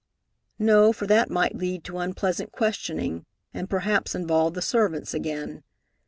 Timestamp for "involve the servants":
4.15-5.13